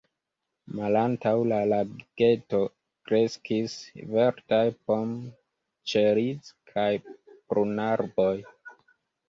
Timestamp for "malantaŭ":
0.77-1.33